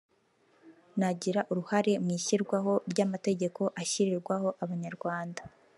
nagira 0.97 1.41
uruhare 1.51 1.93
mu 2.03 2.09
ishyirwaho 2.17 2.73
ry’amategeko 2.91 3.61
ashyirirwaho 3.81 4.49
Abanyarwanda 4.63 5.41